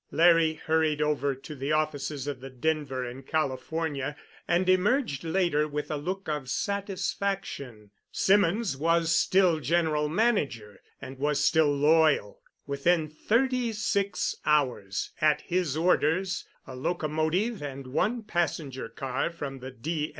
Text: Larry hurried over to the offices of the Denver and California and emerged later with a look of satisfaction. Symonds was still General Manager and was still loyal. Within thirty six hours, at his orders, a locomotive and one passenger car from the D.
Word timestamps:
Larry 0.09 0.55
hurried 0.55 0.99
over 0.99 1.35
to 1.35 1.53
the 1.53 1.73
offices 1.73 2.25
of 2.25 2.39
the 2.39 2.49
Denver 2.49 3.05
and 3.07 3.23
California 3.23 4.15
and 4.47 4.67
emerged 4.67 5.23
later 5.23 5.67
with 5.67 5.91
a 5.91 5.95
look 5.95 6.27
of 6.27 6.49
satisfaction. 6.49 7.91
Symonds 8.11 8.75
was 8.75 9.15
still 9.15 9.59
General 9.59 10.09
Manager 10.09 10.81
and 10.99 11.19
was 11.19 11.45
still 11.45 11.71
loyal. 11.71 12.41
Within 12.65 13.07
thirty 13.09 13.73
six 13.73 14.33
hours, 14.43 15.11
at 15.21 15.41
his 15.41 15.77
orders, 15.77 16.45
a 16.65 16.75
locomotive 16.75 17.61
and 17.61 17.85
one 17.85 18.23
passenger 18.23 18.89
car 18.89 19.29
from 19.29 19.59
the 19.59 19.69
D. 19.69 20.09